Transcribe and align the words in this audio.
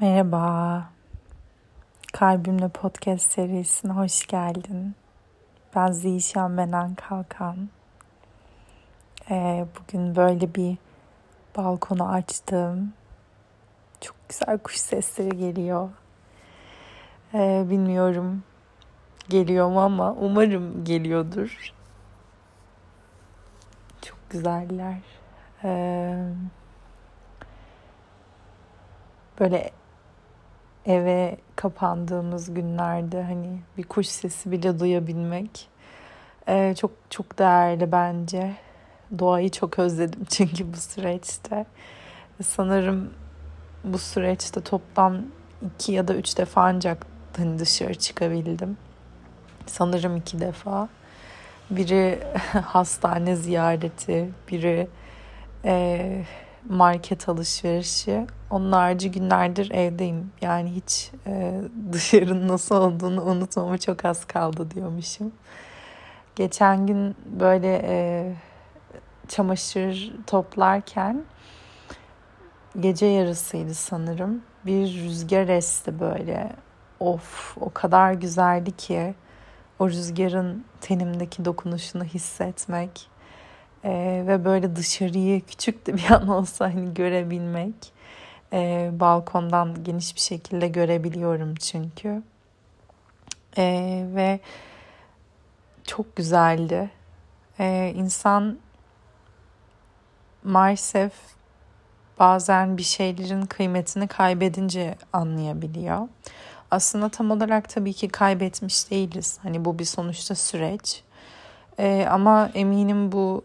Merhaba. 0.00 0.90
Kalbimle 2.12 2.68
podcast 2.68 3.32
serisine 3.32 3.92
hoş 3.92 4.26
geldin. 4.26 4.94
Ben 5.74 5.92
Zişan 5.92 6.56
Benen 6.56 6.94
Kalkan. 6.94 7.68
Ee, 9.30 9.66
bugün 9.78 10.16
böyle 10.16 10.54
bir 10.54 10.76
balkonu 11.56 12.08
açtım. 12.08 12.92
Çok 14.00 14.16
güzel 14.28 14.58
kuş 14.58 14.76
sesleri 14.76 15.36
geliyor. 15.36 15.88
Ee, 17.34 17.64
bilmiyorum 17.70 18.42
geliyor 19.28 19.68
mu 19.68 19.80
ama 19.80 20.12
umarım 20.12 20.84
geliyordur. 20.84 21.72
Çok 24.02 24.30
güzeller. 24.30 25.00
Ee, 25.64 26.24
böyle 29.40 29.70
eve 30.88 31.36
kapandığımız 31.56 32.54
günlerde 32.54 33.22
hani 33.22 33.58
bir 33.78 33.82
kuş 33.82 34.06
sesi 34.06 34.50
bile 34.50 34.80
duyabilmek 34.80 35.68
ee, 36.48 36.74
çok 36.80 36.90
çok 37.10 37.38
değerli 37.38 37.92
bence. 37.92 38.54
Doğayı 39.18 39.50
çok 39.50 39.78
özledim 39.78 40.24
çünkü 40.28 40.72
bu 40.72 40.76
süreçte. 40.76 41.66
Sanırım 42.42 43.10
bu 43.84 43.98
süreçte 43.98 44.60
toplam 44.60 45.16
iki 45.62 45.92
ya 45.92 46.08
da 46.08 46.14
üç 46.14 46.38
defa 46.38 46.62
ancak 46.62 47.06
hani 47.36 47.58
dışarı 47.58 47.94
çıkabildim. 47.94 48.76
Sanırım 49.66 50.16
iki 50.16 50.40
defa. 50.40 50.88
Biri 51.70 52.18
hastane 52.64 53.36
ziyareti, 53.36 54.30
biri 54.50 54.88
e, 55.64 56.24
market 56.68 57.28
alışverişi. 57.28 58.26
Onun 58.50 58.72
harici 58.72 59.10
günlerdir 59.10 59.70
evdeyim. 59.70 60.32
Yani 60.40 60.70
hiç 60.70 61.10
e, 61.26 61.60
dışarının 61.92 62.48
nasıl 62.48 62.76
olduğunu 62.76 63.22
unutmama 63.22 63.78
çok 63.78 64.04
az 64.04 64.24
kaldı 64.24 64.70
diyormuşum. 64.70 65.32
Geçen 66.36 66.86
gün 66.86 67.16
böyle 67.40 67.80
e, 67.84 68.32
çamaşır 69.28 70.12
toplarken 70.26 71.24
gece 72.80 73.06
yarısıydı 73.06 73.74
sanırım. 73.74 74.42
Bir 74.66 75.04
rüzgar 75.04 75.48
esti 75.48 76.00
böyle. 76.00 76.52
Of 77.00 77.56
o 77.60 77.70
kadar 77.74 78.12
güzeldi 78.12 78.76
ki 78.76 79.14
o 79.78 79.88
rüzgarın 79.88 80.64
tenimdeki 80.80 81.44
dokunuşunu 81.44 82.04
hissetmek 82.04 83.08
ee, 83.84 84.24
ve 84.26 84.44
böyle 84.44 84.76
dışarıyı 84.76 85.46
küçük 85.46 85.86
de 85.86 85.96
bir 85.96 86.10
an 86.10 86.28
olsa 86.28 86.64
hani 86.64 86.94
görebilmek. 86.94 87.92
Ee, 88.52 88.90
balkondan 88.92 89.84
geniş 89.84 90.14
bir 90.14 90.20
şekilde 90.20 90.68
görebiliyorum 90.68 91.54
çünkü. 91.54 92.22
Ee, 93.58 94.04
ve 94.14 94.40
çok 95.84 96.16
güzeldi. 96.16 96.90
Ee, 97.60 97.92
insan 97.96 98.58
maalesef 100.44 101.12
bazen 102.18 102.76
bir 102.76 102.82
şeylerin 102.82 103.42
kıymetini 103.42 104.08
kaybedince 104.08 104.96
anlayabiliyor. 105.12 106.08
Aslında 106.70 107.08
tam 107.08 107.30
olarak 107.30 107.68
tabii 107.68 107.92
ki 107.92 108.08
kaybetmiş 108.08 108.90
değiliz. 108.90 109.38
Hani 109.42 109.64
bu 109.64 109.78
bir 109.78 109.84
sonuçta 109.84 110.34
süreç. 110.34 111.02
Ee, 111.78 112.06
ama 112.10 112.50
eminim 112.54 113.12
bu 113.12 113.44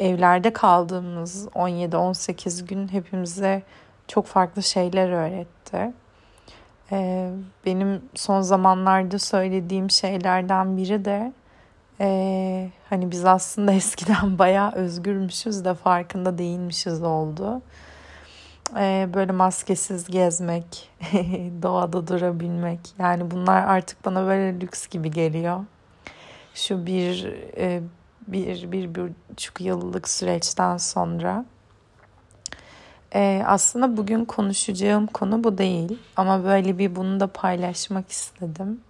evlerde 0.00 0.52
kaldığımız 0.52 1.46
17-18 1.46 2.66
gün 2.66 2.88
hepimize 2.88 3.62
çok 4.08 4.26
farklı 4.26 4.62
şeyler 4.62 5.08
öğretti. 5.08 5.92
Ee, 6.92 7.30
benim 7.66 8.02
son 8.14 8.40
zamanlarda 8.40 9.18
söylediğim 9.18 9.90
şeylerden 9.90 10.76
biri 10.76 11.04
de 11.04 11.32
e, 12.00 12.70
hani 12.90 13.10
biz 13.10 13.24
aslında 13.24 13.72
eskiden 13.82 14.38
bayağı 14.38 14.72
özgürmüşüz 14.72 15.64
de 15.64 15.74
farkında 15.74 16.38
değilmişiz 16.38 17.02
oldu. 17.02 17.62
Ee, 18.76 19.08
böyle 19.14 19.32
maskesiz 19.32 20.06
gezmek, 20.06 20.90
doğada 21.62 22.06
durabilmek 22.06 22.80
yani 22.98 23.30
bunlar 23.30 23.66
artık 23.66 24.04
bana 24.04 24.26
böyle 24.26 24.60
lüks 24.60 24.86
gibi 24.86 25.10
geliyor. 25.10 25.64
Şu 26.54 26.86
bir 26.86 27.34
e, 27.56 27.80
bir, 28.32 28.72
bir, 28.72 28.94
buçuk 29.30 29.60
yıllık 29.60 30.08
süreçten 30.08 30.76
sonra. 30.76 31.44
Ee, 33.14 33.42
aslında 33.46 33.96
bugün 33.96 34.24
konuşacağım 34.24 35.06
konu 35.06 35.44
bu 35.44 35.58
değil 35.58 35.98
ama 36.16 36.44
böyle 36.44 36.78
bir 36.78 36.96
bunu 36.96 37.20
da 37.20 37.26
paylaşmak 37.26 38.10
istedim. 38.10 38.80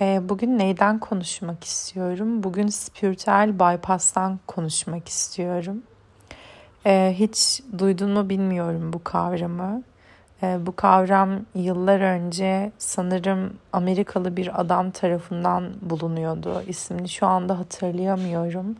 Ee, 0.00 0.20
bugün 0.22 0.58
neyden 0.58 0.98
konuşmak 0.98 1.64
istiyorum? 1.64 2.42
Bugün 2.42 2.68
spiritüel 2.68 3.54
bypass'tan 3.54 4.40
konuşmak 4.46 5.08
istiyorum. 5.08 5.82
Ee, 6.86 7.14
hiç 7.18 7.62
duydun 7.78 8.10
mu 8.10 8.28
bilmiyorum 8.28 8.92
bu 8.92 9.04
kavramı. 9.04 9.82
Ee, 10.42 10.66
bu 10.66 10.76
kavram 10.76 11.30
yıllar 11.54 12.00
önce 12.00 12.72
sanırım 12.78 13.54
Amerikalı 13.72 14.36
bir 14.36 14.60
adam 14.60 14.90
tarafından 14.90 15.64
bulunuyordu. 15.82 16.62
İsmini 16.66 17.08
şu 17.08 17.26
anda 17.26 17.58
hatırlayamıyorum. 17.58 18.76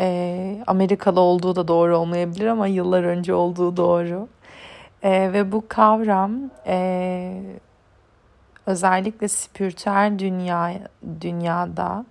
Ee, 0.00 0.64
Amerikalı 0.66 1.20
olduğu 1.20 1.56
da 1.56 1.68
doğru 1.68 1.98
olmayabilir 1.98 2.46
ama 2.46 2.66
yıllar 2.66 3.04
önce 3.04 3.34
olduğu 3.34 3.76
doğru. 3.76 4.28
Ee, 5.02 5.30
ve 5.32 5.52
bu 5.52 5.64
kavram 5.68 6.32
e, 6.66 7.42
özellikle 8.66 9.28
spiritüel 9.28 10.18
dünya 10.18 10.72
dünyada 11.20 12.04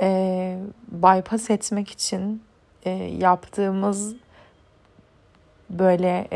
e, 0.00 0.58
bypass 0.88 1.50
etmek 1.50 1.90
için 1.90 2.42
e, 2.84 2.90
yaptığımız 2.90 4.14
böyle 5.70 6.28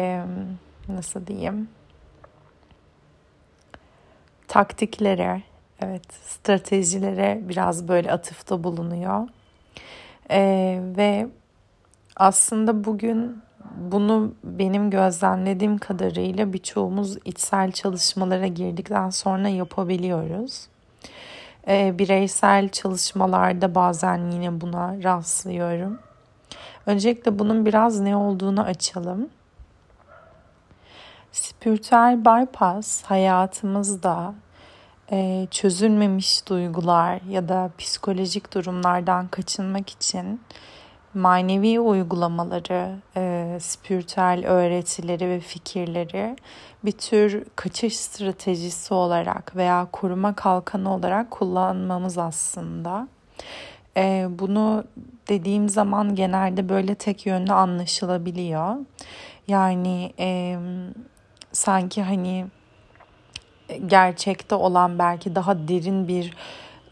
nasıl 0.89 1.27
diyeyim 1.27 1.69
taktiklere 4.55 5.43
evet 5.81 6.13
stratejilere 6.13 7.41
biraz 7.43 7.89
böyle 7.89 8.13
atıfta 8.13 8.65
bulunuyor 8.65 9.29
ee, 10.31 10.81
ve 10.97 11.27
aslında 12.17 12.85
bugün 12.85 13.43
bunu 13.77 14.35
benim 14.45 14.91
gözlemlediğim 14.91 15.79
kadarıyla 15.79 16.53
birçoğumuz 16.53 17.17
içsel 17.25 17.73
çalışmalara 17.73 18.47
girdikten 18.47 19.11
sonra 19.11 19.49
yapabiliyoruz. 19.49 20.67
Ee, 21.69 21.95
bireysel 21.99 22.69
çalışmalarda 22.69 23.75
bazen 23.75 24.31
yine 24.31 24.61
buna 24.61 25.03
rastlıyorum. 25.03 25.99
Öncelikle 26.87 27.39
bunun 27.39 27.67
biraz 27.67 28.01
ne 28.01 28.17
olduğunu 28.17 28.63
açalım. 28.63 29.29
Spiritüel 31.33 32.25
bypass 32.25 33.03
hayatımızda 33.03 34.35
e, 35.13 35.47
çözülmemiş 35.51 36.49
duygular 36.49 37.21
ya 37.29 37.49
da 37.49 37.71
psikolojik 37.79 38.55
durumlardan 38.55 39.29
kaçınmak 39.29 39.91
için 39.91 40.41
manevi 41.15 41.81
uygulamaları, 41.81 42.97
e, 43.17 43.57
spiritüel 43.61 44.47
öğretileri 44.47 45.29
ve 45.29 45.41
fikirleri 45.41 46.37
bir 46.85 46.93
tür 46.93 47.45
kaçış 47.57 47.97
stratejisi 47.97 48.95
olarak 48.95 49.57
veya 49.57 49.87
koruma 49.93 50.35
kalkanı 50.35 50.95
olarak 50.95 51.31
kullanmamız 51.31 52.19
aslında. 52.19 53.09
E, 53.97 54.27
bunu 54.31 54.85
dediğim 55.29 55.69
zaman 55.69 56.15
genelde 56.15 56.69
böyle 56.69 56.95
tek 56.95 57.27
yönlü 57.27 57.53
anlaşılabiliyor. 57.53 58.77
Yani 59.49 60.13
e, 60.19 60.57
sanki 61.53 62.03
hani 62.03 62.47
gerçekte 63.87 64.55
olan 64.55 64.99
belki 64.99 65.35
daha 65.35 65.69
derin 65.69 66.09
bir 66.09 66.35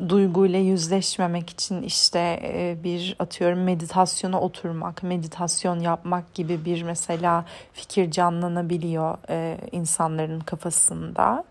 duyguyla 0.08 0.58
yüzleşmemek 0.58 1.50
için 1.50 1.82
işte 1.82 2.40
e, 2.42 2.84
bir 2.84 3.16
atıyorum 3.18 3.62
meditasyona 3.62 4.40
oturmak, 4.40 5.02
meditasyon 5.02 5.80
yapmak 5.80 6.34
gibi 6.34 6.64
bir 6.64 6.82
mesela 6.82 7.44
fikir 7.72 8.10
canlanabiliyor 8.10 9.18
e, 9.28 9.58
insanların 9.72 10.40
kafasında. 10.40 11.44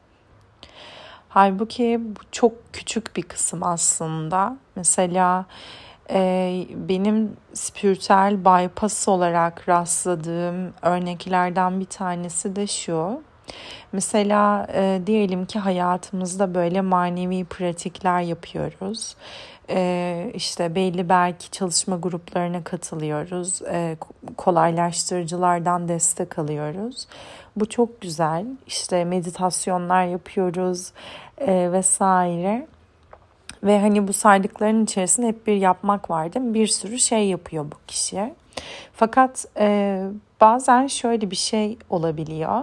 Halbuki 1.29 2.01
bu 2.05 2.19
çok 2.31 2.73
küçük 2.73 3.15
bir 3.15 3.23
kısım 3.23 3.63
aslında. 3.63 4.57
Mesela 4.75 5.45
e, 6.09 6.65
benim 6.75 7.37
spiritüel 7.53 8.45
bypass 8.45 9.07
olarak 9.07 9.69
rastladığım 9.69 10.73
örneklerden 10.81 11.79
bir 11.79 11.85
tanesi 11.85 12.55
de 12.55 12.67
şu. 12.67 13.21
Mesela 13.91 14.67
e, 14.73 15.01
diyelim 15.07 15.45
ki 15.45 15.59
hayatımızda 15.59 16.55
böyle 16.55 16.81
manevi 16.81 17.45
pratikler 17.45 18.21
yapıyoruz. 18.21 19.15
E, 19.69 20.31
işte 20.33 20.75
belli 20.75 21.09
belki 21.09 21.51
çalışma 21.51 21.95
gruplarına 21.95 22.63
katılıyoruz. 22.63 23.61
E, 23.61 23.97
kolaylaştırıcılardan 24.37 25.87
destek 25.87 26.39
alıyoruz. 26.39 27.07
Bu 27.55 27.69
çok 27.69 28.01
güzel. 28.01 28.45
İşte 28.67 29.05
meditasyonlar 29.05 30.05
yapıyoruz 30.05 30.91
e, 31.37 31.71
vesaire. 31.71 32.67
Ve 33.63 33.79
hani 33.79 34.07
bu 34.07 34.13
saydıkların 34.13 34.83
içerisinde 34.83 35.27
hep 35.27 35.47
bir 35.47 35.55
yapmak 35.55 36.09
var 36.09 36.33
değil? 36.33 36.53
Bir 36.53 36.67
sürü 36.67 36.99
şey 36.99 37.27
yapıyor 37.27 37.65
bu 37.65 37.75
kişi. 37.87 38.33
Fakat 38.93 39.45
e, 39.59 40.03
bazen 40.41 40.87
şöyle 40.87 41.31
bir 41.31 41.35
şey 41.35 41.77
olabiliyor. 41.89 42.61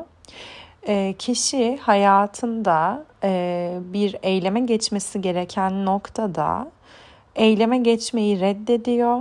E, 0.86 1.14
kişi 1.18 1.76
hayatında 1.76 3.04
e, 3.24 3.78
bir 3.80 4.16
eyleme 4.22 4.60
geçmesi 4.60 5.20
gereken 5.20 5.84
noktada 5.84 6.68
eyleme 7.38 7.78
geçmeyi 7.78 8.40
reddediyor. 8.40 9.20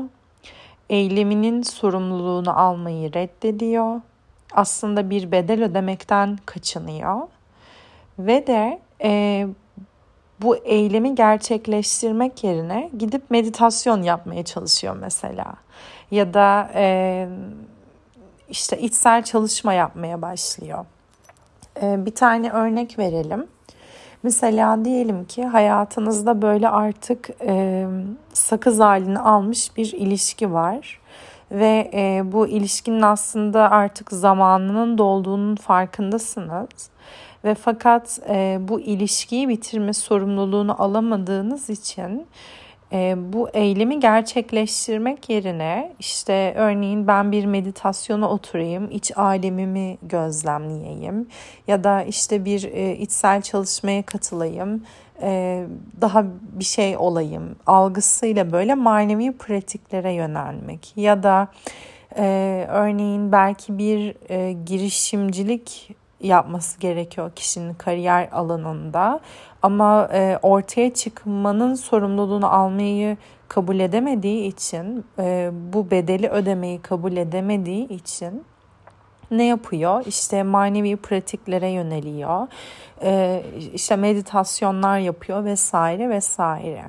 Eyleminin 0.90 1.62
sorumluluğunu 1.62 2.60
almayı 2.60 3.14
reddediyor. 3.14 4.02
Aslında 4.54 5.10
bir 5.10 5.32
bedel 5.32 5.64
ödemekten 5.64 6.38
kaçınıyor. 6.46 7.28
Ve 8.20 8.48
de 8.48 8.80
e, 9.04 9.48
bu 10.42 10.58
eylemi 10.58 11.16
gerçekleştirmek 11.16 12.44
yerine 12.44 12.90
gidip 12.98 13.32
meditasyon 13.32 14.02
yapmaya 14.02 14.46
çalışıyor 14.46 14.98
mesela. 15.02 15.54
Ya 16.12 16.34
da 16.34 16.72
e, 16.76 17.28
işte 18.50 18.80
içsel 18.80 19.24
çalışma 19.24 19.74
yapmaya 19.74 20.22
başlıyor. 20.22 20.86
E, 21.82 22.06
bir 22.06 22.16
tane 22.16 22.50
örnek 22.50 23.00
verelim. 23.00 23.48
Mesela 24.24 24.86
diyelim 24.86 25.26
ki 25.26 25.46
hayatınızda 25.46 26.42
böyle 26.42 26.70
artık 26.70 27.30
e, 27.42 27.86
sakız 28.34 28.80
halini 28.80 29.20
almış 29.20 29.78
bir 29.78 29.94
ilişki 29.94 30.54
var 30.54 31.00
ve 31.52 31.92
e, 31.94 32.22
bu 32.32 32.48
ilişkinin 32.48 33.02
aslında 33.02 33.72
artık 33.72 34.12
zamanının 34.12 34.98
dolduğunun 34.98 35.56
farkındasınız 35.56 36.90
ve 37.44 37.56
fakat 37.56 38.20
e, 38.30 38.58
bu 38.62 38.80
ilişkiyi 38.80 39.50
bitirme 39.50 39.94
sorumluluğunu 39.94 40.84
alamadığınız 40.84 41.70
için 41.70 42.28
e, 42.94 43.16
bu 43.34 43.50
eylemi 43.50 44.00
gerçekleştirmek 44.00 45.30
yerine 45.30 45.94
işte 46.00 46.54
örneğin 46.58 47.08
ben 47.08 47.32
bir 47.32 47.46
meditasyona 47.46 48.30
oturayım, 48.30 48.92
iç 48.92 49.18
alemimi 49.18 49.98
gözlemleyeyim 50.02 51.28
ya 51.68 51.84
da 51.84 52.04
işte 52.04 52.46
bir 52.46 52.64
e, 52.64 52.96
içsel 52.96 53.42
çalışmaya 53.42 54.04
katılayım, 54.04 54.84
e, 55.22 55.64
daha 56.02 56.26
bir 56.60 56.64
şey 56.64 56.98
olayım 56.98 57.56
algısıyla 57.66 58.52
böyle 58.52 58.76
manevi 58.76 59.38
pratiklere 59.38 60.14
yönelmek 60.14 60.94
ya 60.96 61.24
da 61.24 61.48
e, 62.18 62.66
örneğin 62.70 63.32
belki 63.32 63.78
bir 63.78 64.16
e, 64.30 64.52
girişimcilik 64.66 65.96
yapması 66.22 66.80
gerekiyor 66.80 67.32
kişinin 67.36 67.74
kariyer 67.74 68.30
alanında. 68.32 69.20
Ama 69.62 70.10
e, 70.14 70.40
ortaya 70.42 70.94
çıkmanın 70.94 71.76
sorumluluğunu 71.76 72.54
almayı 72.54 73.18
kabul 73.48 73.80
edemediği 73.80 74.48
için, 74.48 75.06
e, 75.20 75.50
bu 75.74 75.92
bedeli 75.92 76.30
ödemeyi 76.30 76.82
kabul 76.82 77.18
edemediği 77.18 77.88
için 77.88 78.44
ne 79.32 79.46
yapıyor? 79.46 80.06
İşte 80.06 80.44
manevi 80.44 80.96
pratiklere 80.96 81.70
yöneliyor. 81.70 82.48
E, 83.02 83.44
işte 83.74 83.96
meditasyonlar 83.96 85.00
yapıyor 85.00 85.46
vesaire 85.46 86.10
vesaire. 86.10 86.84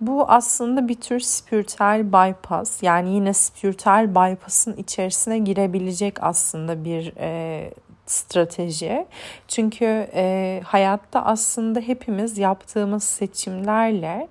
Bu 0.00 0.24
aslında 0.28 0.88
bir 0.88 1.00
tür 1.00 1.20
spiritüel 1.20 2.12
bypass 2.12 2.82
yani 2.82 3.14
yine 3.14 3.32
spiritüel 3.32 4.14
bypass'ın 4.14 4.76
içerisine 4.76 5.38
girebilecek 5.38 6.22
aslında 6.22 6.84
bir 6.84 7.12
e, 7.16 7.70
strateji. 8.06 9.06
Çünkü 9.48 10.08
e, 10.14 10.60
hayatta 10.64 11.24
aslında 11.24 11.80
hepimiz 11.80 12.38
yaptığımız 12.38 13.04
seçimlerle 13.04 14.28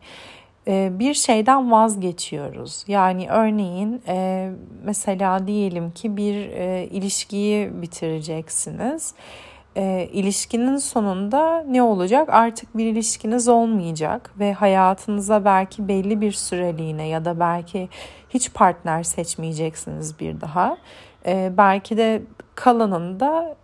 e, 0.68 0.89
bir 1.00 1.13
şeyden 1.13 1.71
vazgeçiyoruz. 1.71 2.83
Yani 2.88 3.29
örneğin 3.29 4.01
e, 4.07 4.50
mesela 4.83 5.47
diyelim 5.47 5.91
ki 5.91 6.18
bir 6.18 6.35
e, 6.35 6.88
ilişkiyi 6.91 7.81
bitireceksiniz. 7.81 9.13
E, 9.75 10.09
ilişkinin 10.13 10.77
sonunda 10.77 11.63
ne 11.63 11.83
olacak? 11.83 12.29
Artık 12.29 12.77
bir 12.77 12.85
ilişkiniz 12.85 13.47
olmayacak 13.47 14.31
ve 14.39 14.53
hayatınıza 14.53 15.45
belki 15.45 15.88
belli 15.88 16.21
bir 16.21 16.31
süreliğine 16.31 17.07
ya 17.07 17.25
da 17.25 17.39
belki 17.39 17.89
hiç 18.29 18.53
partner 18.53 19.03
seçmeyeceksiniz 19.03 20.19
bir 20.19 20.41
daha. 20.41 20.77
E, 21.25 21.51
belki 21.57 21.97
de 21.97 22.21
kalanında 22.56 23.56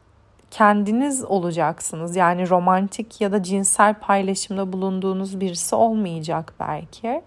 kendiniz 0.52 1.26
olacaksınız. 1.26 2.16
Yani 2.16 2.50
romantik 2.50 3.22
ya 3.22 3.32
da 3.32 3.44
cinsel 3.44 3.94
paylaşımda 3.94 4.74
bulunduğunuz 4.74 5.40
birisi 5.40 5.76
olmayacak 5.76 6.54
belki. 6.60 7.22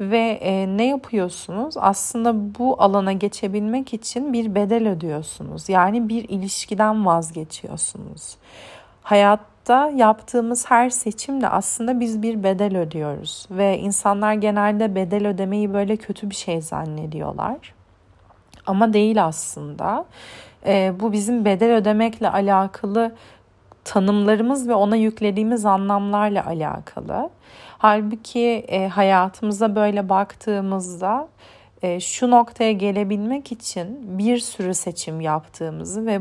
Ve 0.00 0.38
e, 0.42 0.76
ne 0.76 0.86
yapıyorsunuz? 0.86 1.74
Aslında 1.78 2.58
bu 2.58 2.82
alana 2.82 3.12
geçebilmek 3.12 3.94
için 3.94 4.32
bir 4.32 4.54
bedel 4.54 4.88
ödüyorsunuz. 4.88 5.68
Yani 5.68 6.08
bir 6.08 6.28
ilişkiden 6.28 7.06
vazgeçiyorsunuz. 7.06 8.36
Hayatta 9.02 9.90
yaptığımız 9.90 10.70
her 10.70 10.90
seçimde 10.90 11.48
aslında 11.48 12.00
biz 12.00 12.22
bir 12.22 12.42
bedel 12.42 12.78
ödüyoruz 12.78 13.46
ve 13.50 13.78
insanlar 13.78 14.34
genelde 14.34 14.94
bedel 14.94 15.26
ödemeyi 15.28 15.74
böyle 15.74 15.96
kötü 15.96 16.30
bir 16.30 16.34
şey 16.34 16.60
zannediyorlar. 16.60 17.74
Ama 18.66 18.92
değil 18.92 19.24
aslında. 19.24 20.04
E, 20.66 20.92
bu 21.00 21.12
bizim 21.12 21.44
bedel 21.44 21.74
ödemekle 21.74 22.30
alakalı 22.30 23.14
tanımlarımız 23.84 24.68
ve 24.68 24.74
ona 24.74 24.96
yüklediğimiz 24.96 25.64
anlamlarla 25.64 26.46
alakalı. 26.46 27.30
Halbuki 27.78 28.64
e, 28.68 28.88
hayatımıza 28.88 29.76
böyle 29.76 30.08
baktığımızda 30.08 31.28
e, 31.82 32.00
şu 32.00 32.30
noktaya 32.30 32.72
gelebilmek 32.72 33.52
için 33.52 34.18
bir 34.18 34.38
sürü 34.38 34.74
seçim 34.74 35.20
yaptığımızı 35.20 36.06
ve 36.06 36.20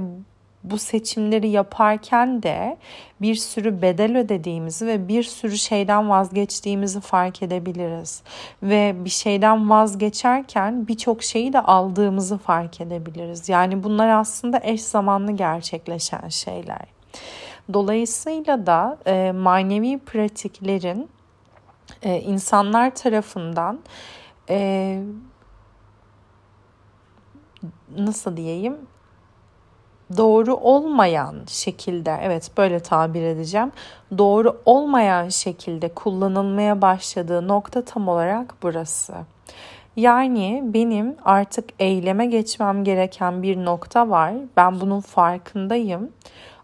bu 0.72 0.78
seçimleri 0.78 1.50
yaparken 1.50 2.44
de 2.44 2.78
bir 3.22 3.36
sürü 3.36 3.82
bedel 3.82 4.18
ödediğimizi 4.18 4.88
ve 4.88 5.08
bir 5.08 5.24
sürü 5.24 5.58
şeyden 5.58 6.10
vazgeçtiğimizi 6.10 7.02
fark 7.02 7.44
edebiliriz. 7.44 8.24
Ve 8.64 8.96
bir 9.06 9.10
şeyden 9.10 9.70
vazgeçerken 9.70 10.88
birçok 10.88 11.24
şeyi 11.24 11.54
de 11.54 11.60
aldığımızı 11.60 12.38
fark 12.38 12.82
edebiliriz. 12.82 13.50
Yani 13.50 13.84
bunlar 13.84 14.10
aslında 14.10 14.60
eş 14.64 14.82
zamanlı 14.82 15.32
gerçekleşen 15.32 16.30
şeyler. 16.30 16.86
Dolayısıyla 17.74 18.66
da 18.66 18.98
e, 19.06 19.32
manevi 19.32 20.00
pratiklerin 20.00 21.10
e, 22.04 22.22
insanlar 22.22 22.96
tarafından 22.96 23.80
e, 24.50 25.02
nasıl 27.98 28.38
diyeyim 28.38 28.78
doğru 30.18 30.56
olmayan 30.56 31.36
şekilde 31.48 32.20
evet 32.22 32.52
böyle 32.58 32.80
tabir 32.80 33.22
edeceğim 33.22 33.72
doğru 34.18 34.62
olmayan 34.66 35.30
şekilde 35.30 35.90
kullanılmaya 35.90 36.82
başladığı 36.82 37.48
nokta 37.48 37.82
tam 37.82 38.08
olarak 38.08 38.56
burası. 38.64 39.14
Yani 39.96 40.64
benim 40.66 41.16
artık 41.26 41.70
eyleme 41.80 42.26
geçmem 42.26 42.84
gereken 42.84 43.44
bir 43.44 43.66
nokta 43.66 44.10
var. 44.10 44.34
Ben 44.58 44.82
bunun 44.82 45.00
farkındayım. 45.00 46.10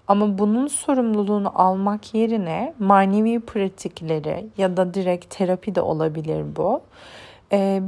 Ama 0.07 0.37
bunun 0.37 0.67
sorumluluğunu 0.67 1.51
almak 1.55 2.13
yerine 2.13 2.73
manevi 2.79 3.39
pratikleri 3.39 4.45
ya 4.57 4.77
da 4.77 4.93
direkt 4.93 5.37
terapi 5.37 5.75
de 5.75 5.81
olabilir 5.81 6.45
bu. 6.55 6.81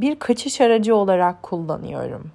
Bir 0.02 0.20
kaçış 0.20 0.62
aracı 0.62 0.96
olarak 0.96 1.44
kullanıyorum. 1.44 2.32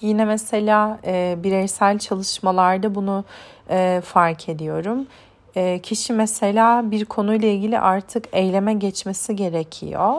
Yine 0.00 0.24
mesela 0.24 0.98
e, 1.04 1.36
bireysel 1.42 1.98
çalışmalarda 1.98 2.94
bunu 2.94 3.24
e, 3.70 4.00
fark 4.04 4.48
ediyorum. 4.48 5.06
E, 5.56 5.78
kişi 5.78 6.12
mesela 6.12 6.90
bir 6.90 7.04
konuyla 7.04 7.48
ilgili 7.48 7.80
artık 7.80 8.24
eyleme 8.32 8.74
geçmesi 8.74 9.36
gerekiyor. 9.36 10.14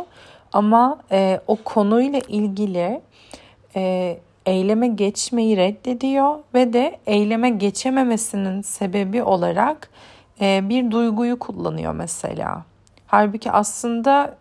Ama 0.53 1.00
e, 1.12 1.39
o 1.48 1.55
konuyla 1.55 2.19
ilgili 2.19 3.01
e, 3.75 4.17
eyleme 4.45 4.88
geçmeyi 4.88 5.57
reddediyor 5.57 6.36
ve 6.53 6.74
de 6.74 7.00
eyleme 7.05 7.50
geçememesinin 7.50 8.62
sebebi 8.62 9.24
olarak 9.24 9.89
e, 10.41 10.69
bir 10.69 10.91
duyguyu 10.91 11.39
kullanıyor 11.39 11.93
mesela. 11.93 12.63
Halbuki 13.07 13.51
aslında 13.51 14.38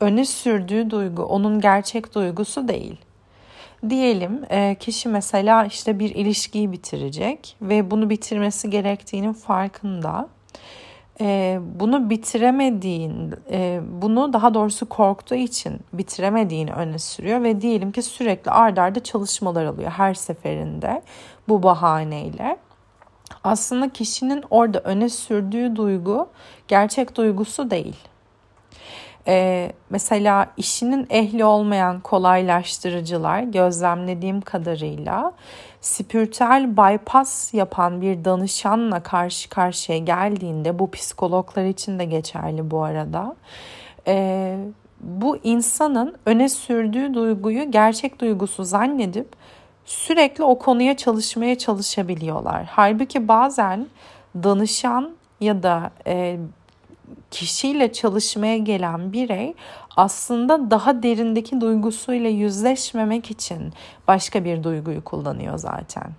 öne 0.00 0.24
sürdüğü 0.24 0.90
duygu 0.90 1.22
onun 1.22 1.60
gerçek 1.60 2.14
duygusu 2.14 2.68
değil. 2.68 2.96
Diyelim 3.88 4.44
e, 4.50 4.76
kişi 4.80 5.08
mesela 5.08 5.64
işte 5.64 5.98
bir 5.98 6.14
ilişkiyi 6.14 6.72
bitirecek 6.72 7.56
ve 7.62 7.90
bunu 7.90 8.10
bitirmesi 8.10 8.70
gerektiğinin 8.70 9.32
farkında. 9.32 10.28
E, 11.20 11.58
bunu 11.80 12.10
bitiremediğin, 12.10 13.34
e, 13.50 13.80
bunu 14.02 14.32
daha 14.32 14.54
doğrusu 14.54 14.88
korktuğu 14.88 15.34
için 15.34 15.80
bitiremediğini 15.92 16.72
öne 16.72 16.98
sürüyor 16.98 17.42
ve 17.42 17.60
diyelim 17.60 17.92
ki 17.92 18.02
sürekli 18.02 18.50
ardarda 18.50 18.82
arda 18.82 19.02
çalışmalar 19.02 19.64
alıyor 19.64 19.90
her 19.90 20.14
seferinde 20.14 21.02
bu 21.48 21.62
bahaneyle. 21.62 22.56
Aslında 23.44 23.88
kişinin 23.88 24.44
orada 24.50 24.80
öne 24.80 25.08
sürdüğü 25.08 25.76
duygu 25.76 26.28
gerçek 26.68 27.16
duygusu 27.16 27.70
değil. 27.70 27.96
Ee, 29.28 29.72
mesela 29.90 30.46
işinin 30.56 31.06
ehli 31.10 31.44
olmayan 31.44 32.00
kolaylaştırıcılar 32.00 33.42
gözlemlediğim 33.42 34.40
kadarıyla 34.40 35.32
spiritüel 35.80 36.76
bypass 36.76 37.54
yapan 37.54 38.00
bir 38.00 38.24
danışanla 38.24 39.02
karşı 39.02 39.48
karşıya 39.48 39.98
geldiğinde 39.98 40.78
bu 40.78 40.90
psikologlar 40.90 41.64
için 41.64 41.98
de 41.98 42.04
geçerli 42.04 42.70
bu 42.70 42.82
arada. 42.82 43.36
Ee, 44.06 44.58
bu 45.00 45.38
insanın 45.44 46.16
öne 46.26 46.48
sürdüğü 46.48 47.14
duyguyu 47.14 47.70
gerçek 47.70 48.20
duygusu 48.20 48.64
zannedip 48.64 49.28
sürekli 49.84 50.44
o 50.44 50.58
konuya 50.58 50.96
çalışmaya 50.96 51.58
çalışabiliyorlar. 51.58 52.64
Halbuki 52.70 53.28
bazen 53.28 53.86
danışan 54.34 55.10
ya 55.40 55.62
da 55.62 55.90
e, 56.06 56.38
kişiyle 57.30 57.92
çalışmaya 57.92 58.58
gelen 58.58 59.12
birey 59.12 59.54
aslında 59.96 60.70
daha 60.70 61.02
derindeki 61.02 61.60
duygusuyla 61.60 62.30
yüzleşmemek 62.30 63.30
için 63.30 63.72
başka 64.08 64.44
bir 64.44 64.64
duyguyu 64.64 65.04
kullanıyor 65.04 65.58
zaten. 65.58 66.12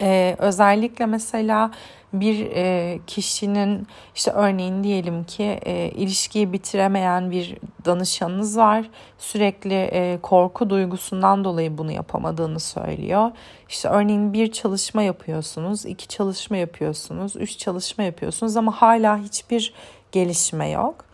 Ee, 0.00 0.36
özellikle 0.38 1.06
mesela 1.06 1.70
bir 2.12 2.50
e, 2.54 2.98
kişinin 3.06 3.86
işte 4.14 4.30
örneğin 4.30 4.84
diyelim 4.84 5.24
ki 5.24 5.58
e, 5.62 5.88
ilişkiyi 5.90 6.52
bitiremeyen 6.52 7.30
bir 7.30 7.56
danışanınız 7.84 8.58
var. 8.58 8.90
Sürekli 9.18 9.74
e, 9.74 10.18
korku 10.22 10.70
duygusundan 10.70 11.44
dolayı 11.44 11.78
bunu 11.78 11.92
yapamadığını 11.92 12.60
söylüyor. 12.60 13.30
İşte 13.68 13.88
örneğin 13.88 14.32
bir 14.32 14.52
çalışma 14.52 15.02
yapıyorsunuz, 15.02 15.86
iki 15.86 16.08
çalışma 16.08 16.56
yapıyorsunuz, 16.56 17.36
üç 17.36 17.58
çalışma 17.58 18.04
yapıyorsunuz 18.04 18.56
ama 18.56 18.72
hala 18.72 19.18
hiçbir 19.18 19.74
gelişme 20.12 20.68
yok. 20.68 21.04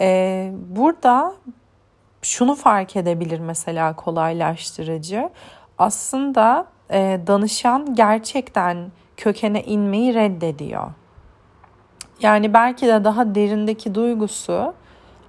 E, 0.00 0.50
burada 0.68 1.34
şunu 2.22 2.54
fark 2.54 2.96
edebilir 2.96 3.38
mesela 3.38 3.96
kolaylaştırıcı. 3.96 5.30
Aslında 5.78 6.66
e, 6.92 7.20
danışan 7.26 7.94
gerçekten 7.94 8.92
kökene 9.16 9.62
inmeyi 9.62 10.14
reddediyor. 10.14 10.90
Yani 12.22 12.54
belki 12.54 12.86
de 12.86 13.04
daha 13.04 13.34
derindeki 13.34 13.94
duygusu 13.94 14.74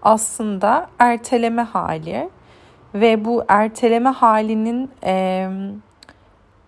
aslında 0.02 0.90
erteleme 1.00 1.62
hali 1.62 2.30
ve 2.94 3.26
bu 3.26 3.44
erteleme 3.48 4.10
halinin 4.10 4.90
e, 5.04 5.48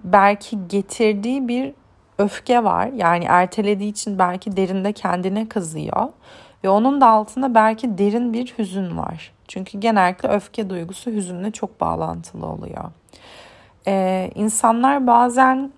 belki 0.04 0.68
getirdiği 0.68 1.48
bir 1.48 1.74
öfke 2.18 2.64
var. 2.64 2.88
Yani 2.88 3.26
ertelediği 3.26 3.92
için 3.92 4.20
belki 4.20 4.58
derinde 4.58 4.94
kendine 4.94 5.50
kızıyor 5.50 6.10
ve 6.64 6.70
onun 6.70 7.02
da 7.02 7.08
altında 7.08 7.56
belki 7.56 7.98
derin 7.98 8.34
bir 8.34 8.54
hüzün 8.58 8.98
var. 8.98 9.32
Çünkü 9.48 9.80
genellikle 9.80 10.30
öfke 10.30 10.70
duygusu 10.70 11.12
hüzünle 11.12 11.52
çok 11.52 11.82
bağlantılı 11.82 12.46
oluyor. 12.46 12.84
Ee, 13.88 14.32
insanlar 14.36 15.08
bazen 15.08 15.72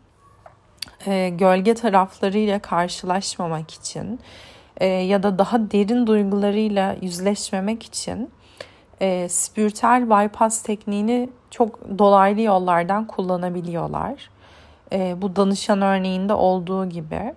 e, 1.05 1.29
gölge 1.29 1.74
taraflarıyla 1.74 2.59
karşılaşmamak 2.59 3.71
için 3.71 4.19
e, 4.77 4.85
ya 4.85 5.24
da 5.24 5.39
daha 5.39 5.71
derin 5.71 6.07
duygularıyla 6.07 6.95
yüzleşmemek 7.01 7.83
için 7.83 8.29
e, 9.01 9.29
spiritüel 9.29 10.09
bypass 10.09 10.62
tekniğini 10.62 11.29
çok 11.51 12.00
dolaylı 12.00 12.41
yollardan 12.41 13.07
kullanabiliyorlar. 13.07 14.29
E, 14.93 15.21
bu 15.21 15.35
danışan 15.35 15.81
örneğinde 15.81 16.33
olduğu 16.33 16.89
gibi. 16.89 17.33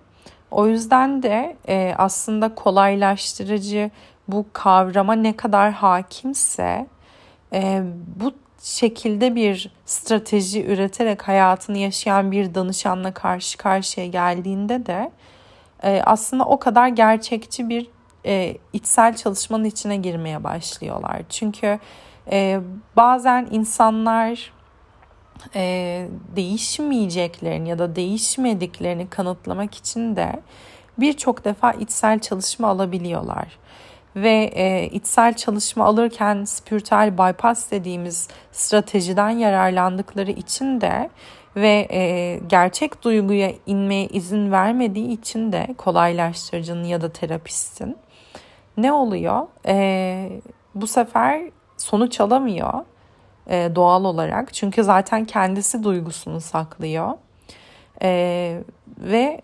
O 0.51 0.67
yüzden 0.67 1.23
de 1.23 1.55
e, 1.67 1.93
aslında 1.97 2.55
kolaylaştırıcı 2.55 3.91
bu 4.27 4.45
kavrama 4.53 5.13
ne 5.13 5.35
kadar 5.35 5.71
hakimse 5.71 6.87
e, 7.53 7.83
bu 8.19 8.33
şekilde 8.61 9.35
bir 9.35 9.71
strateji 9.85 10.65
üreterek 10.65 11.27
hayatını 11.27 11.77
yaşayan 11.77 12.31
bir 12.31 12.55
danışanla 12.55 13.13
karşı 13.13 13.57
karşıya 13.57 14.07
geldiğinde 14.07 14.85
de 14.85 15.11
e, 15.83 16.01
aslında 16.05 16.45
o 16.45 16.59
kadar 16.59 16.87
gerçekçi 16.87 17.69
bir 17.69 17.87
e, 18.25 18.57
içsel 18.73 19.15
çalışmanın 19.15 19.63
içine 19.63 19.97
girmeye 19.97 20.43
başlıyorlar. 20.43 21.21
Çünkü 21.29 21.79
e, 22.31 22.59
bazen 22.95 23.47
insanlar 23.51 24.53
e, 25.55 26.07
değişmeyeceklerini 26.35 27.69
ya 27.69 27.79
da 27.79 27.95
değişmediklerini 27.95 29.09
kanıtlamak 29.09 29.75
için 29.75 30.15
de 30.15 30.41
birçok 30.97 31.45
defa 31.45 31.71
içsel 31.71 32.19
çalışma 32.19 32.67
alabiliyorlar 32.67 33.57
ve 34.21 34.51
e, 34.55 34.87
içsel 34.87 35.33
çalışma 35.33 35.85
alırken 35.85 36.43
spiritüel 36.43 37.17
bypass 37.17 37.71
dediğimiz 37.71 38.27
stratejiden 38.51 39.29
yararlandıkları 39.29 40.31
için 40.31 40.81
de 40.81 41.09
ve 41.55 41.87
e, 41.91 42.39
gerçek 42.47 43.03
duyguya 43.03 43.51
inmeye 43.65 44.07
izin 44.07 44.51
vermediği 44.51 45.11
için 45.11 45.51
de 45.51 45.67
kolaylaştırıcının 45.77 46.83
ya 46.83 47.01
da 47.01 47.13
terapistin 47.13 47.97
ne 48.77 48.93
oluyor? 48.93 49.47
E, 49.65 50.41
bu 50.75 50.87
sefer 50.87 51.41
sonuç 51.77 52.21
alamıyor 52.21 52.73
e, 53.47 53.71
doğal 53.75 54.05
olarak 54.05 54.53
çünkü 54.53 54.83
zaten 54.83 55.25
kendisi 55.25 55.83
duygusunu 55.83 56.41
saklıyor 56.41 57.11
e, 58.01 58.61
ve 58.97 59.41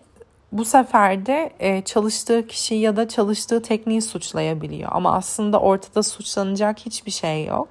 bu 0.52 0.64
sefer 0.64 1.26
de 1.26 1.50
e, 1.58 1.82
çalıştığı 1.82 2.46
kişi 2.46 2.74
ya 2.74 2.96
da 2.96 3.08
çalıştığı 3.08 3.62
tekniği 3.62 4.02
suçlayabiliyor. 4.02 4.90
Ama 4.92 5.12
aslında 5.12 5.60
ortada 5.60 6.02
suçlanacak 6.02 6.78
hiçbir 6.78 7.10
şey 7.10 7.44
yok. 7.44 7.68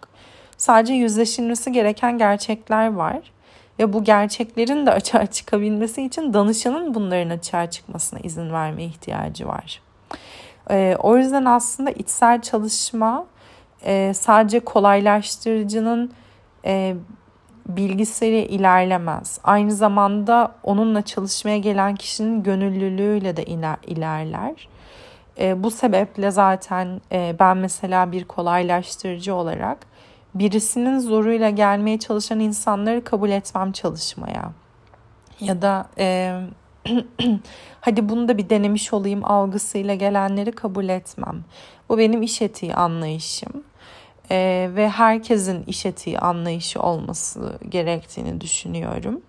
Sadece 0.58 0.94
yüzleşilmesi 0.94 1.72
gereken 1.72 2.18
gerçekler 2.18 2.94
var. 2.94 3.32
Ve 3.80 3.94
bu 3.94 4.04
gerçeklerin 4.04 4.86
de 4.86 4.92
açığa 4.92 5.26
çıkabilmesi 5.26 6.02
için 6.02 6.34
danışanın 6.34 6.94
bunların 6.94 7.30
açığa 7.30 7.70
çıkmasına 7.70 8.20
izin 8.20 8.54
verme 8.54 8.84
ihtiyacı 8.84 9.48
var. 9.48 9.82
E, 10.70 10.98
o 11.00 11.18
yüzden 11.18 11.46
aslında 11.46 11.92
içsel 11.92 12.42
çalışma 12.42 13.26
e, 13.86 14.14
sadece 14.16 14.60
kolaylaştırıcının 14.60 16.12
e, 16.66 16.96
bilgisiyle 17.68 18.48
ilerlemez. 18.48 19.40
Aynı 19.44 19.72
zamanda 19.72 20.52
onunla 20.64 21.02
çalışmaya 21.02 21.58
gelen 21.58 21.96
kişinin 21.96 22.44
gönüllülüğüyle 22.44 23.38
de 23.38 23.44
ilerler. 23.88 24.68
E, 25.40 25.64
bu 25.64 25.72
sebeple 25.72 26.32
zaten 26.32 27.02
e, 27.12 27.36
ben 27.40 27.58
mesela 27.58 28.12
bir 28.12 28.24
kolaylaştırıcı 28.24 29.36
olarak 29.36 29.78
birisinin 30.36 31.00
zoruyla 31.00 31.50
gelmeye 31.50 32.00
çalışan 32.00 32.40
insanları 32.40 33.04
kabul 33.04 33.30
etmem 33.30 33.72
çalışmaya. 33.72 34.52
Ya 35.40 35.62
da 35.62 35.88
e, 35.98 36.40
hadi 37.82 38.10
bunu 38.10 38.28
da 38.28 38.38
bir 38.38 38.50
denemiş 38.50 38.94
olayım 38.94 39.26
algısıyla 39.26 39.96
gelenleri 39.96 40.52
kabul 40.52 40.90
etmem. 40.90 41.44
Bu 41.90 41.98
benim 41.98 42.22
iş 42.22 42.42
etiği 42.42 42.76
anlayışım 42.76 43.64
e, 44.32 44.70
ve 44.76 44.90
herkesin 44.90 45.64
iş 45.68 45.86
etiği 45.86 46.20
anlayışı 46.20 46.82
olması 46.82 47.60
gerektiğini 47.70 48.42
düşünüyorum. 48.42 49.22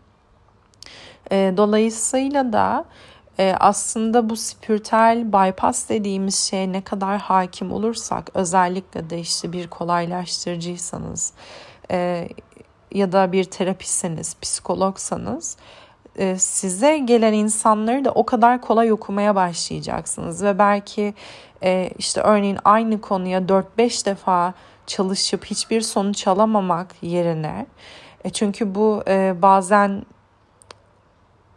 E, 1.30 1.54
dolayısıyla 1.56 2.52
da 2.52 2.84
e, 3.38 3.54
aslında 3.60 4.30
bu 4.30 4.36
spiritüel 4.36 5.32
bypass 5.32 5.88
dediğimiz 5.88 6.36
şey 6.36 6.72
ne 6.72 6.80
kadar 6.80 7.18
hakim 7.18 7.72
olursak 7.72 8.30
özellikle 8.34 9.10
de 9.10 9.18
işte 9.18 9.52
bir 9.52 9.68
kolaylaştırıcıysanız 9.68 11.32
e, 11.90 12.28
ya 12.92 13.12
da 13.12 13.32
bir 13.32 13.44
terapistseniz, 13.44 14.36
psikologsanız 14.42 15.56
e, 16.18 16.38
size 16.38 16.98
gelen 16.98 17.32
insanları 17.32 18.04
da 18.04 18.10
o 18.10 18.26
kadar 18.26 18.60
kolay 18.60 18.92
okumaya 18.92 19.34
başlayacaksınız 19.34 20.44
ve 20.44 20.58
belki 20.58 21.14
e, 21.62 21.90
işte 21.98 22.20
örneğin 22.20 22.58
aynı 22.64 23.00
konuya 23.00 23.40
4-5 23.40 24.06
defa 24.06 24.54
çalışıp 24.86 25.44
hiçbir 25.44 25.80
sonuç 25.80 26.26
alamamak 26.26 26.94
yerine 27.02 27.66
e 28.24 28.30
çünkü 28.30 28.74
bu 28.74 29.02
e, 29.08 29.42
bazen 29.42 30.06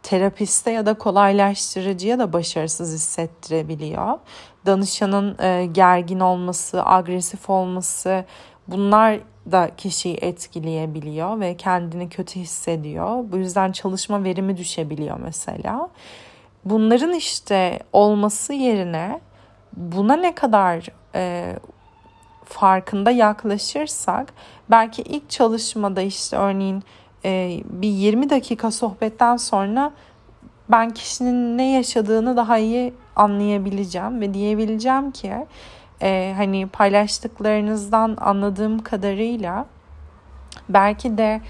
terapiste 0.02 0.70
ya 0.70 0.86
da 0.86 0.94
kolaylaştırıcıya 0.94 2.18
da 2.18 2.32
başarısız 2.32 2.94
hissettirebiliyor. 2.94 4.18
Danışanın 4.66 5.36
e, 5.42 5.66
gergin 5.72 6.20
olması, 6.20 6.86
agresif 6.86 7.50
olması 7.50 8.24
bunlar 8.68 9.20
da 9.52 9.70
kişiyi 9.76 10.16
etkileyebiliyor 10.16 11.40
ve 11.40 11.56
kendini 11.56 12.08
kötü 12.08 12.40
hissediyor. 12.40 13.24
Bu 13.32 13.36
yüzden 13.36 13.72
çalışma 13.72 14.24
verimi 14.24 14.56
düşebiliyor 14.56 15.20
mesela. 15.20 15.88
Bunların 16.64 17.12
işte 17.12 17.78
olması 17.92 18.52
yerine 18.52 19.20
buna 19.76 20.16
ne 20.16 20.34
kadar 20.34 20.88
e, 21.14 21.56
farkında 22.52 23.10
yaklaşırsak 23.10 24.32
belki 24.70 25.02
ilk 25.02 25.30
çalışmada 25.30 26.00
işte 26.00 26.36
örneğin 26.36 26.82
e, 27.24 27.60
bir 27.64 27.88
20 27.88 28.30
dakika 28.30 28.70
sohbetten 28.70 29.36
sonra 29.36 29.92
ben 30.68 30.90
kişinin 30.90 31.58
ne 31.58 31.72
yaşadığını 31.72 32.36
daha 32.36 32.58
iyi 32.58 32.94
anlayabileceğim 33.16 34.20
ve 34.20 34.34
diyebileceğim 34.34 35.10
ki 35.10 35.32
e, 36.02 36.34
hani 36.36 36.66
paylaştıklarınızdan 36.66 38.16
anladığım 38.20 38.78
kadarıyla 38.78 39.66
belki 40.68 41.18
de 41.18 41.40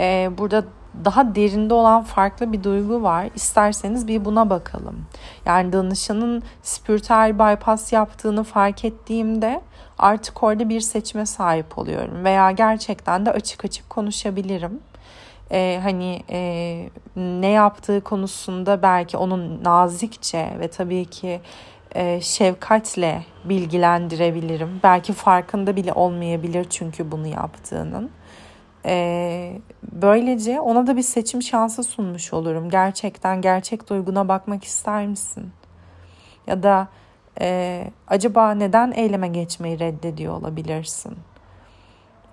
e, 0.00 0.30
burada 0.38 0.64
daha 1.04 1.34
derinde 1.34 1.74
olan 1.74 2.02
farklı 2.02 2.52
bir 2.52 2.64
duygu 2.64 3.02
var. 3.02 3.28
İsterseniz 3.34 4.08
bir 4.08 4.24
buna 4.24 4.50
bakalım. 4.50 5.06
Yani 5.46 5.72
danışanın 5.72 6.42
spiritüel 6.62 7.38
bypass 7.38 7.92
yaptığını 7.92 8.44
fark 8.44 8.84
ettiğimde 8.84 9.60
artık 9.98 10.42
orada 10.42 10.68
bir 10.68 10.80
seçime 10.80 11.26
sahip 11.26 11.78
oluyorum. 11.78 12.24
Veya 12.24 12.50
gerçekten 12.50 13.26
de 13.26 13.32
açık 13.32 13.64
açık 13.64 13.90
konuşabilirim. 13.90 14.80
Ee, 15.52 15.80
hani 15.82 16.22
e, 16.30 16.90
ne 17.16 17.48
yaptığı 17.48 18.00
konusunda 18.00 18.82
belki 18.82 19.16
onun 19.16 19.64
nazikçe 19.64 20.50
ve 20.60 20.68
tabii 20.68 21.04
ki 21.04 21.40
e, 21.94 22.20
şefkatle 22.20 23.24
bilgilendirebilirim. 23.44 24.80
Belki 24.82 25.12
farkında 25.12 25.76
bile 25.76 25.92
olmayabilir 25.92 26.66
çünkü 26.70 27.10
bunu 27.10 27.26
yaptığının. 27.26 28.10
E, 28.86 29.60
böylece 29.92 30.60
ona 30.60 30.86
da 30.86 30.96
bir 30.96 31.02
seçim 31.02 31.42
şansı 31.42 31.84
sunmuş 31.84 32.32
olurum. 32.32 32.70
Gerçekten 32.70 33.40
gerçek 33.40 33.90
duyguna 33.90 34.28
bakmak 34.28 34.64
ister 34.64 35.06
misin? 35.06 35.52
Ya 36.46 36.62
da 36.62 36.88
e, 37.40 37.90
acaba 38.08 38.50
neden 38.50 38.92
eyleme 38.92 39.28
geçmeyi 39.28 39.78
reddediyor 39.78 40.34
olabilirsin? 40.34 41.18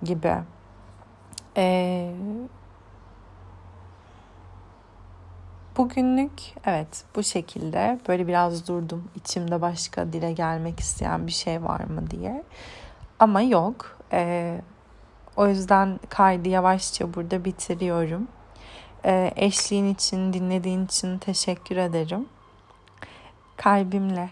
Gibi. 0.02 0.34
E, 1.56 2.10
Bugünlük 5.76 6.32
evet 6.64 7.04
bu 7.16 7.22
şekilde. 7.22 8.00
Böyle 8.08 8.26
biraz 8.26 8.68
durdum 8.68 9.04
içimde 9.14 9.60
başka 9.60 10.12
dile 10.12 10.32
gelmek 10.32 10.80
isteyen 10.80 11.26
bir 11.26 11.32
şey 11.32 11.62
var 11.62 11.80
mı 11.80 12.10
diye. 12.10 12.44
Ama 13.18 13.40
yok. 13.40 13.98
Ee, 14.12 14.60
o 15.36 15.46
yüzden 15.48 16.00
kaydı 16.08 16.48
yavaşça 16.48 17.14
burada 17.14 17.44
bitiriyorum. 17.44 18.28
Ee, 19.04 19.32
eşliğin 19.36 19.94
için 19.94 20.32
dinlediğin 20.32 20.84
için 20.84 21.18
teşekkür 21.18 21.76
ederim. 21.76 22.26
Kalbimle 23.56 24.30